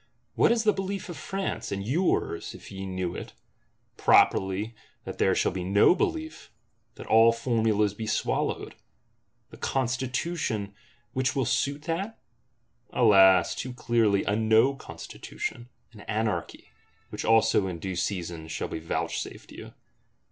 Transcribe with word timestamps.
What 0.33 0.51
is 0.51 0.63
the 0.63 0.73
Belief 0.73 1.09
of 1.09 1.15
France, 1.17 1.71
and 1.71 1.85
yours, 1.85 2.55
if 2.55 2.71
ye 2.71 2.87
knew 2.87 3.15
it? 3.15 3.33
Properly 3.97 4.73
that 5.03 5.19
there 5.19 5.35
shall 5.35 5.51
be 5.51 5.63
no 5.63 5.93
Belief; 5.93 6.49
that 6.95 7.05
all 7.05 7.31
formulas 7.31 7.93
be 7.93 8.07
swallowed. 8.07 8.73
The 9.51 9.57
Constitution 9.57 10.73
which 11.13 11.35
will 11.35 11.45
suit 11.45 11.83
that? 11.83 12.17
Alas, 12.91 13.53
too 13.53 13.75
clearly, 13.75 14.23
a 14.23 14.35
No 14.35 14.73
Constitution, 14.73 15.69
an 15.93 15.99
Anarchy;—which 16.07 17.23
also, 17.23 17.67
in 17.67 17.77
due 17.77 17.95
season, 17.95 18.47
shall 18.47 18.69
be 18.69 18.79
vouchsafed 18.79 19.51
you. 19.51 19.75